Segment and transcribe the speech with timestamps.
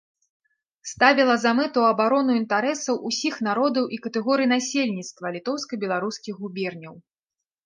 [0.91, 6.95] Ставіла за мэту абарону інтарэсаў усіх народаў і катэгорый насельніцтва літоўска-беларускіх губерняў.